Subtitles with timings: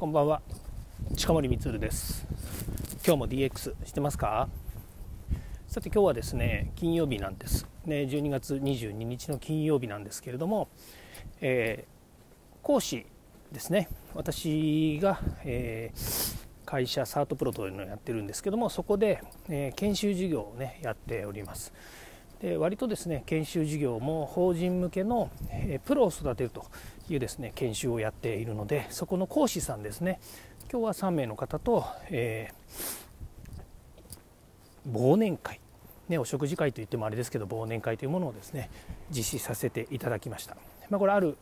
[0.00, 0.40] こんばんは。
[1.14, 2.26] 近森光です。
[3.04, 4.48] 今日も DX してますか？
[5.68, 7.66] さて今日はですね金曜日なんです。
[7.84, 10.70] ね12月22日の金曜日なんですけれども、
[11.42, 13.04] えー、講師
[13.52, 13.90] ですね。
[14.14, 21.74] 私が、えー、会社サートプロというのをやってるんですけどもそこで、えー、研修授業をねやっております。
[22.40, 26.64] で割とですね研修授業も法人向けの、えプロを育てると
[27.08, 30.20] いうですね研修をやっているのでそこの講師さんですね
[30.72, 35.60] 今日は3名の方と、えー、忘年会、
[36.08, 38.70] ね、お食事会といってもあれですけど忘年会というものをですね
[39.10, 40.56] 実施させていただきました、
[40.88, 41.36] まあ、これある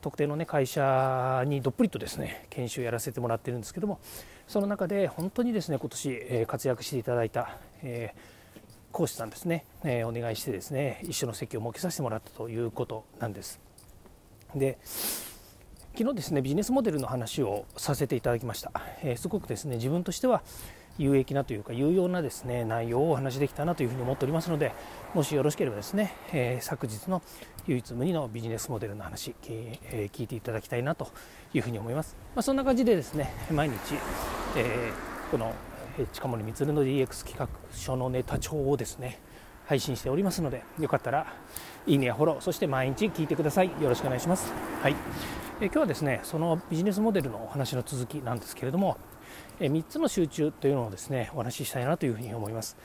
[0.00, 3.98] 特定の、ね、会社にどっぷりとですね研修やらせてもらってるんですけども
[4.46, 8.37] その中で本当にですね今年、え活躍していただいた、えー
[8.92, 13.60] 講師さんですね、えー、お願いしてですね一緒の席を設けさせてもらったということなんです。
[14.54, 14.78] で
[15.98, 18.70] 昨日ですねビジネスモデルの話をさせていただきました、
[19.02, 20.42] えー、すごくですね自分としては
[20.96, 24.72] 有益なというか有用なですね内容をお話しできたなというふうに思っておりますので
[25.14, 27.22] もしよろしければですね、えー、昨日の
[27.66, 31.08] 唯一無二のビジネスモデルの話、えー、聞いていただきたいなと
[31.54, 33.74] いうふうに思います、まあ、そんな感じでですね毎日、
[34.56, 35.52] えー、この
[36.06, 39.20] 近森光の DX 企画書のネタ帳をですね
[39.66, 41.26] 配信しておりますのでよかったら
[41.86, 43.68] いいねやフォローそして毎日聞いてください。
[43.80, 44.52] よろしくお願いします。
[44.82, 44.94] はい。
[45.60, 48.96] え今日はですねそのビジネスモデルのお話の続きなんですけれども
[49.58, 52.76] え3つの集中というのをですねお話ししたいなというふうに思います。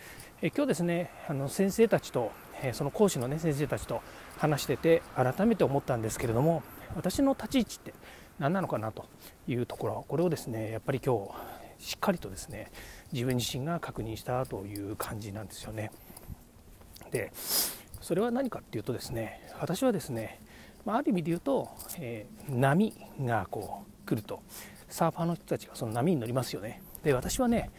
[0.42, 4.02] え今日ですねあの先生たちとえその講師のね先生たちと
[4.38, 6.64] 話してて改めて思ったんですけれども
[6.96, 7.94] 私の立ち位置って
[8.40, 9.06] 何なのかなと
[9.48, 12.72] いうところこれをですねやっぱり今日しっかりとですね
[13.12, 15.92] 自分自身が確認したという感じなんですよね。
[17.12, 20.40] でそれは何かっていうとですね私はですね、
[20.86, 24.42] まあ、る意味で言うと、えー、波がこう来ると。
[24.94, 26.80] サーファーの人たちがその波に乗りますよね。
[27.04, 27.72] で私はね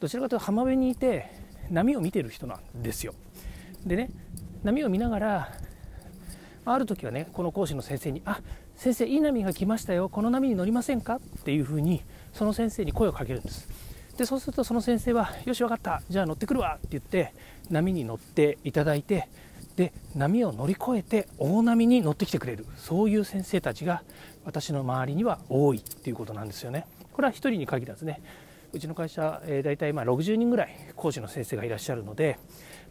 [0.00, 1.30] どちらかというと浜辺にいて
[1.70, 3.14] 波を見てる人なんですよ。
[3.86, 4.10] でね
[4.64, 5.52] 波を見ながら
[6.64, 8.40] ある時はねこの講師の先生に「あ
[8.80, 12.00] 先生いい波が来ましたよこの波に乗りませんか?」っていうふうに
[12.32, 13.68] その先生に声をかけるんです
[14.16, 17.34] でそうするとその先生は「よし分かったじゃあ乗ってくるわ」って言って
[17.68, 19.28] 波に乗っていただいて
[19.76, 24.02] で波を乗り越えて大波に乗ってきてくれるそういう先生たちが
[24.46, 26.86] 私の周りには多いっていうことなんですよね。
[27.12, 28.22] これは1人に限らずね
[28.72, 32.38] うちの会社、えー、大体まあ60人ぐらい講師の先生がいらっしゃるので、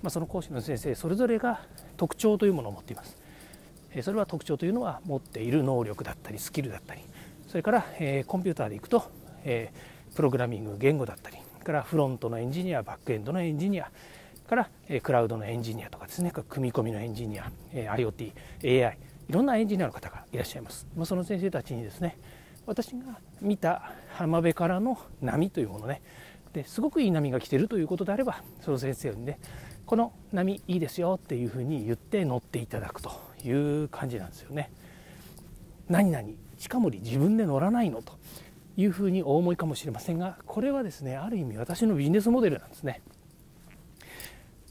[0.04, 1.62] まあ、その講師の先生それぞれが
[1.98, 3.29] 特徴というものを持っています。
[4.02, 7.02] それは特徴というのは持っている能力だったりスキルだったり
[7.48, 9.10] それから、え、コンピューターでいくと、
[9.44, 9.72] え、
[10.16, 13.92] プログラミング言語だったりからフロントのエンジニアバックエンドのエンジニア
[14.48, 18.32] から、えクラウドのエンジニアとかですね組み込みのエンジニア、え IoT、
[18.88, 18.98] AI
[19.30, 22.18] いろんなエンジニアの方がいらっしゃいます、ま、その先生たちにですね
[22.66, 26.02] 私が見た浜辺からの波というものね
[26.54, 29.40] ですごくいい波が来てるということであればその先生にね
[29.86, 33.29] この波いいですよっていうふうに言って乗っていただくと。
[33.48, 34.72] いう感じなんですよね。
[35.88, 36.28] 何々
[36.58, 38.14] 近森自分で乗らないのと
[38.76, 43.02] いうふうにお思いかもしれませんがこれはですねある意味私のビジネスモデルなんですね。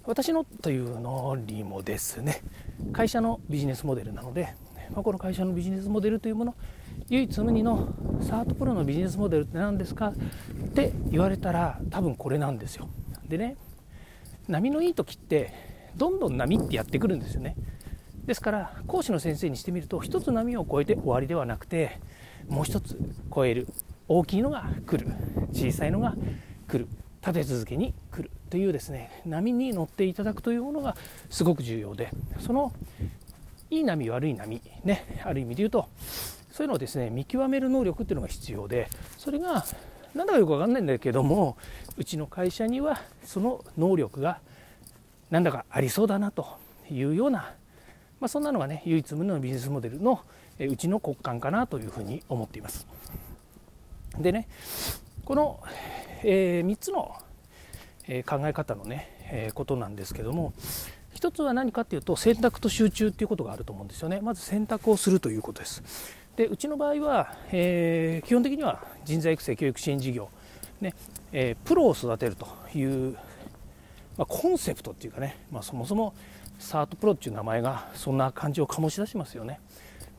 [0.05, 2.43] 私のというのにもですね
[2.93, 4.55] 会社のビジネスモデルなので、
[4.95, 6.55] まあ、この会社のビジネスモデルというもの
[7.11, 10.09] 唯一無二のサートプロのビジネスモデルって何ですか？
[10.09, 12.89] って言われたら多分これなんですよ
[13.28, 13.57] でね
[14.47, 15.53] 波のいい時って
[15.97, 17.55] どんどん波ってやってくるんですよね
[18.28, 21.99] ですから講師の先生にしてみると一つ波を越えて終わりではなくて
[22.47, 22.94] もう一つ
[23.34, 23.66] 超える
[24.06, 25.11] 大きいのが来る
[25.53, 26.15] 小さいのが
[26.69, 26.87] 来る
[27.22, 30.94] 立て続けに来るというですね波に乗っていただくというものが
[31.31, 32.75] すごく重要でその
[33.71, 35.89] いい波悪い波ねある意味で言うと
[36.53, 39.65] そういうのをですね見極める能力っていうのが必要でそれが
[40.15, 41.56] なんだかよく分かんないんだけども
[41.97, 44.41] うちの会社にはその能力が
[45.31, 46.47] なんだかありそうだなと
[46.91, 47.55] いうような、
[48.21, 50.21] まあ、そんなのがね唯一無二のビジネスモデルの
[50.59, 52.87] うちの骨幹かなというふうに思っています。
[54.19, 54.48] でね
[55.25, 55.60] この
[56.25, 57.15] えー、3つの、
[58.07, 60.53] えー、考え方のね、えー、ことなんですけども
[61.15, 65.83] 1つは何かっていうと選択と集中っていうことがあると思うんですよねまず選択をするということです
[66.37, 70.28] でうちの場合は、え基本的には人材育成教育支援事業、
[70.81, 70.95] ね
[71.33, 72.47] えプロを育てると
[72.77, 73.15] いう、
[74.16, 76.15] まあ、コンセプトっていうかね、まあ、そもそも
[76.59, 79.60] サートプロっていう名前がそんな感じを醸し出しますよね。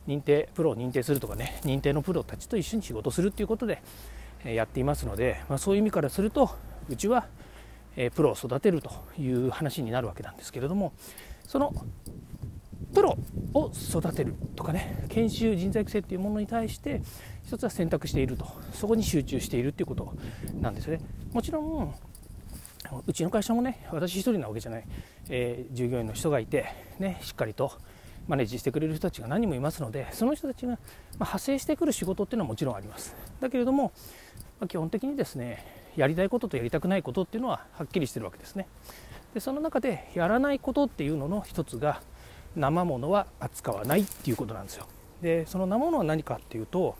[0.08, 3.82] 認定プロを認定するとかね認定のプロたちと一緒に仕事するっていうことで
[4.44, 6.50] やっていますので、まあ、そういう意味からすると
[6.88, 7.26] うちは
[8.14, 10.92] プロを育てるという話になるわけなんですけれども
[11.46, 11.74] その
[12.94, 13.16] プロ
[13.54, 17.02] を育てるとかね研修人材育成っていうものに対して
[17.44, 18.46] 一つは選択していると。
[18.72, 20.14] そこに集中しているっていうこと
[20.60, 21.00] なんですね。
[21.32, 21.94] もちろん
[23.06, 24.84] うちの会社もね私一人なわけじゃない、
[25.30, 26.66] えー、従業員の人がいて、
[26.98, 27.72] ね、しっかりと
[28.28, 30.78] マネージしてくれる人たちが何人もいますのでその人たちが
[31.14, 33.14] 派生してくる仕事っていうのはもちろんあります。
[33.40, 33.92] だけれども、
[34.58, 35.64] まあ、基本的にですね
[35.96, 38.66] やりたいこととやりたくないことっていうのははっきりしてるわけですね。
[39.34, 42.02] でその中でやらないことっていうのの一つが
[42.56, 44.86] 生ものは扱わないっていうことなんですよ。
[45.22, 46.96] でその生ものは何かっていうと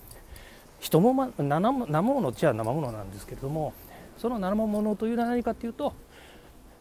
[0.78, 3.72] 人も、ま、生ものじゃ生ものなんですけれども
[4.16, 5.94] その生ものというのは何かっていうと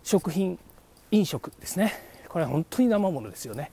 [0.04, 0.60] 食品
[1.12, 1.94] 飲食ですね。
[2.28, 3.72] これは本当に生ものですよね。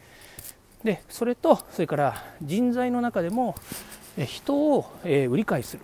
[0.85, 3.55] でそれとそれから人材の中でも
[4.25, 5.83] 人を、え売り買いする、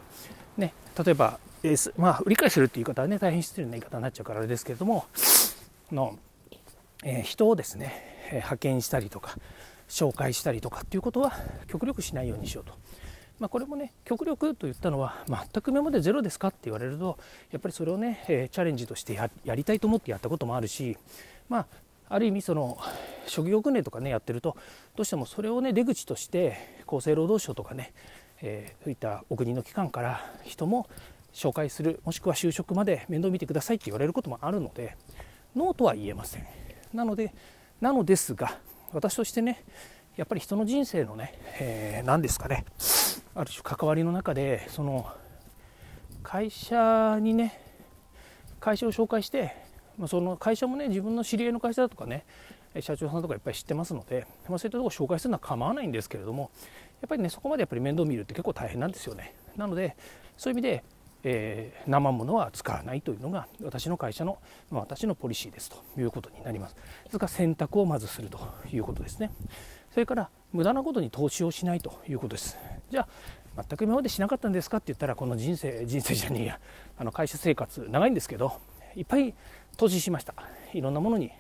[0.57, 0.73] ね、
[1.05, 5.05] 例えば、え、まあ、売り買いするっていう言い方はね大変失礼な言い方になっちゃうからあれですけれども
[5.91, 6.19] の、
[7.05, 9.37] え、人をですね派遣したりとか
[9.89, 11.35] 紹介したりとかっていうことは
[11.69, 12.73] 極力しないようにしようと。
[13.39, 17.19] まあ、これもね極力と言ったのは全く今までゼロですかって言われると
[17.51, 20.97] やっぱりそれをね、えチャレンジとしてやりたいと思ってやったこともあるし
[21.53, 21.67] まあ
[22.09, 22.79] ある意味その
[23.27, 24.57] 職業訓練とかねやってると
[24.97, 27.93] どうしてもそれをね出口として厚生労働省とかね、
[28.41, 30.89] え、そういったお国の機関から人も
[31.35, 34.97] 紹介するもしくは就職まで面倒見てくださいって言われることもあるので
[35.55, 36.47] ノーとは言えません。
[36.95, 37.35] なので
[37.83, 38.59] なのですが
[38.93, 39.63] 私としてね
[40.17, 42.65] やっぱり人の人生のね、え、何ですかね
[43.35, 45.07] ある種関わりの中でその
[46.23, 47.61] 会社にね
[48.59, 49.62] 会社を紹介して
[49.99, 52.25] まその会社もね自分の知り合いの会社だとかね
[52.81, 56.51] 社長さんとかいっぱい知ってますので、まあ、そういったところを紹介するのは構わないんですけれども
[57.01, 59.97] やっぱりねそこまでやっぱり面倒見るって結構大変なんですよねなので
[60.37, 60.85] そういう意味で
[61.25, 64.39] えー、生ものは使わないというのが私の会社の、
[64.71, 66.75] まあ、私のポリシーですということになります。
[67.05, 68.41] ですから選択をまずすると
[68.73, 69.31] いうことですね。
[69.93, 72.59] それから無駄なことに投資をしないということです。
[72.91, 73.07] じゃ
[73.57, 76.61] あ全く今までしなかったんですかって言ったらこの人生人生じゃねえや
[76.99, 78.55] あの会社生活長いんですけど
[78.97, 79.35] いっぱい
[79.77, 80.35] 投資しました。
[80.73, 81.31] いろんなものに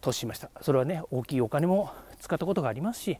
[0.00, 0.50] 投資しました。
[0.60, 1.90] それはね大きいお金も
[2.20, 3.18] 使ったことがありますし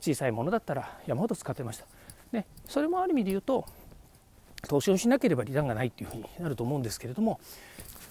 [0.00, 1.86] 小さいものだったら山ほど使ってました。
[2.32, 3.66] でそれもある意味で言うと
[4.68, 7.40] 投資をしなければリターンがないっていうふうになると思うんですけれども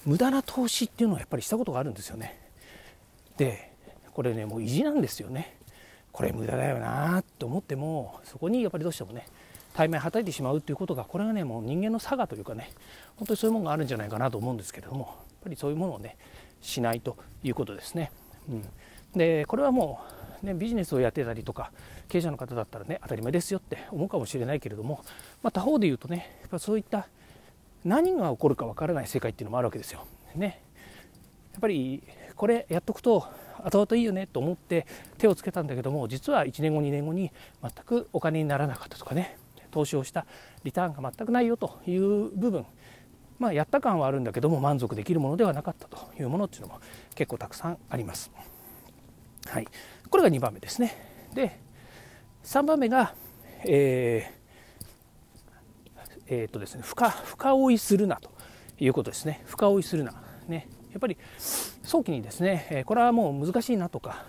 [0.04, 2.38] 無駄な投資っていうのはやっぱりしたことがあるんですよね。
[3.36, 3.72] で
[4.12, 5.56] これねもう意地なんですよね。
[6.12, 9.26] これ無駄だよなと思ってもそこにやっぱりどうしてもね
[9.74, 12.70] 対面はたいてしまうということがこれがねもう人間の差がというかね
[13.16, 15.14] 本当にそういうものがあるんじゃないかなと思うんですけれども
[15.46, 16.16] ぱりそういうものをね
[16.60, 18.10] しないということですね。
[18.48, 18.64] うん、
[19.14, 20.00] でこれはも
[20.42, 21.70] う、ね、ビジネスをやってたりとか
[22.08, 25.04] 経営者の方だったらね当たり前ですよって思うかもしれないけれども、
[25.42, 27.08] まあ、他方で言うとねやっぱそういった
[27.84, 30.04] 何が起こるかわからない世界っていうのもあるわけですよ。
[30.34, 30.60] ね、
[31.52, 32.02] やっぱり
[32.34, 33.26] これやっとくと
[33.62, 34.86] 後々いいよねと思って
[35.18, 37.32] 手をつけたんだけども実は1年後2年後に
[37.62, 39.38] 全くお金にならなかったとかね
[39.70, 40.26] 投資をした
[40.64, 42.66] リターンが全くないよという部分
[43.38, 46.80] まあやった感はあるんだけども満足できるものではなかったというものっていうのも
[47.14, 48.30] 結構たくさんあります。
[49.46, 49.68] はい、
[50.10, 50.96] これが2番目ですね。
[51.34, 51.60] で
[52.44, 53.14] 3番目が、
[53.64, 54.36] えー
[56.28, 58.30] えー、っとですね、深深追いするなと
[58.78, 60.12] いうことですね深追いするな、
[60.48, 64.26] ね、やっぱり早期にですねこれはもう難しいなとか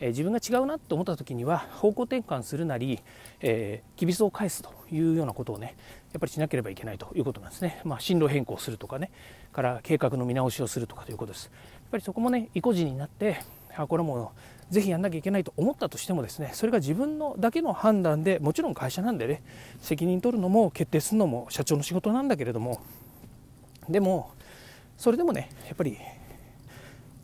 [0.00, 3.00] え自分が違うなと思った時には方向転換するなり、
[3.40, 5.76] えー、きびすを返すというようなことをね
[6.12, 9.10] やっぱりしなければいけないということなんですね、まあ、進路変更するとかね
[9.52, 11.44] から計画の見直しをするとかということです。
[11.44, 13.40] やっぱりそこもね意固地になって
[13.76, 14.32] あこれも
[14.70, 19.42] ぜひやんなきゃいけないと思ったとしてもですねそれが自分のだけの判断でもちろん会社なんでね
[19.80, 22.80] 責任取るのも決定するのも社長の仕事なんだけれども
[23.88, 24.32] でも
[24.96, 25.96] それでもねやっぱり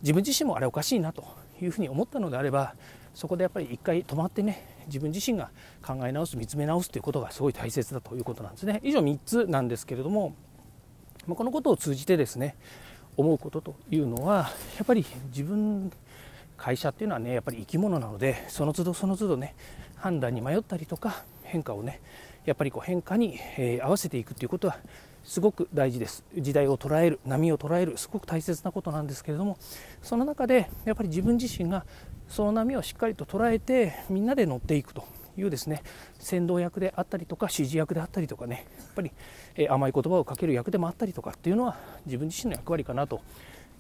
[0.03, 1.42] 自分自身もあれおかしいなと。
[1.65, 2.75] いうふうに思ったのであれば
[3.15, 5.51] そこでやっぱり一回止まってね自分自身が
[5.85, 8.81] 考え直す見つめ直すということがすごい大切だということなんですね。
[8.83, 10.35] 以上3つなんですけれども
[11.29, 12.57] このことを通じてですね
[13.17, 15.93] 思うことというのはやっぱり自分
[16.57, 19.55] 会社っていうのはねやっぱり生き物なのでその都度その都度ね
[19.97, 22.01] 判断に迷ったりとか変化をね
[22.45, 24.77] やっぱりこう変化に、え、合わせていくっていうことは
[25.25, 29.57] すごく大事です時代を捉える波を捉えるすごく大切なことなんですけれども
[30.03, 31.85] その中でやっぱり自分自身が
[32.29, 35.05] その波をしっかりと捉えてみんなで乗っていくと
[35.37, 35.83] いうですね
[36.19, 39.13] 先導役であったりとか指示役であったりとかねやっぱり、
[39.57, 41.77] え、甘い言葉をかける役でもあったりとかっていうのは
[42.07, 43.21] 自分自身の役割かなと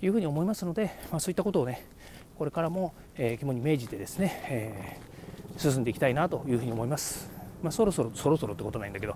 [0.01, 1.87] いうふうに思いますので、まあ、そういったことをね
[2.39, 7.31] これからも、えー、肝に銘じてですね、えー、進んでいきたいなというふうに思います。
[7.63, 9.15] まあ、そろそろそろそろってことないんだけど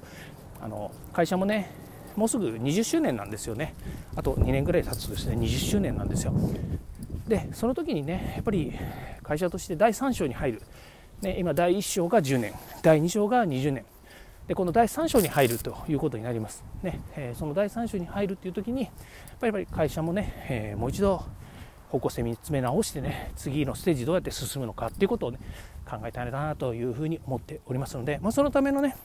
[0.61, 1.71] あの会社もね
[2.17, 3.75] もうすぐ20周年なんですよね。
[4.15, 6.33] あと2年ぐらい経つとですね20周年なんですよ。
[7.29, 8.73] でその時にねやっぱり
[9.23, 10.63] 会社として第3章に入る、
[11.21, 12.53] ね、今第1章が10年。
[12.83, 13.85] 第2章が20年。
[14.47, 18.93] でこの第3章に入るということになります、ねえー、その第3章に入るっていう時にやっ
[19.41, 21.25] ぱり会社もね、えー、もう一度
[21.89, 25.39] 方向性見つめ直してね次のステージどうやって進むのかっていうことをね
[25.89, 28.97] 考えたいなというふうに思っておりますので、まあ、そのためのね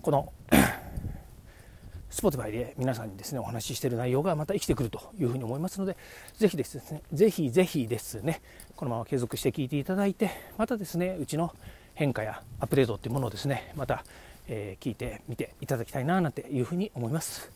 [0.00, 0.32] この
[2.12, 5.96] Spotify で皆さんにですねお話ししている内容がまた生きてくるというふうに思いますので
[6.36, 8.42] ぜひですねぜひぜひですね
[8.76, 11.54] このまま継続して聞いていただいてまたですねうちの
[11.94, 14.04] 変化やアップデートっていうものをですねまた、
[14.46, 17.50] えー、聞いてみていただきたいななんていうふうに思います。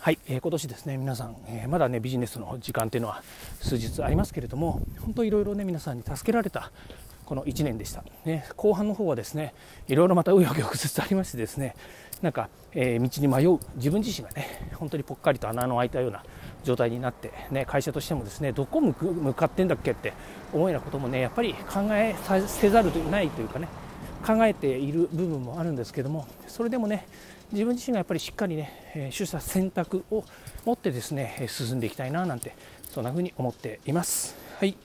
[0.00, 3.22] はい、えー、今年ですね皆さん、えー、まだねビジネスの時間っていうのは
[3.60, 6.70] 数日ありますけれども本当いろいろね皆さんに助けられた
[7.28, 9.52] この1年でした、ね、後半の方はですね
[9.88, 11.74] いろいろまた紆余曲折ありましてですね
[12.22, 16.24] なんか、えー、道に迷う自分自身がね本当にぽっかりと穴の開いたような
[16.64, 20.12] 状態になって、ね、会社としてもですねどこ向向かってんだっけって
[20.52, 23.68] 思うようなこともねやっぱり考えさせざるとないというかね
[24.26, 27.06] 考えている部分もあるんですけどもそれでもね
[27.52, 30.22] 自分自身がやっぱりしっかりね、え取捨選択を
[30.66, 32.54] 持ってですね進んでいきたいななんて
[32.90, 34.36] そんな風に思っています。
[34.58, 34.76] はい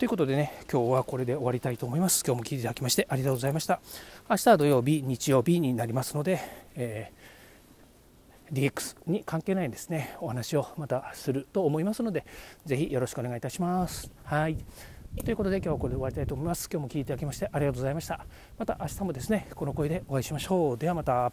[0.00, 2.24] ということでね、今日はこれで終わりたいと思います。
[2.26, 3.82] 今日も聞いていただきましてありがとうございました。
[4.30, 6.40] 明日は土曜日、日曜日になりますので、
[6.74, 12.24] えー、DX に関係ないですね、お話をまたすると思いますので、
[12.64, 14.10] ぜひよろしくお願いいたします。
[14.24, 14.56] はい。
[15.22, 16.70] ということで今日はこれで終わりたいと思います。
[16.72, 18.24] 今日も聞いていただきましてありがとうございました。
[18.56, 20.78] また明日もですね、この声でお会いしましょう。
[20.78, 21.30] ではまた。